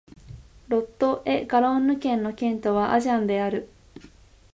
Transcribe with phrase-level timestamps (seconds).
[0.67, 3.69] ロット＝エ＝ガロンヌ県の県都はアジャンである